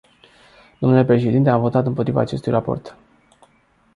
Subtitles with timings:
[0.81, 2.97] Domnule președinte, am votat împotriva acestui raport.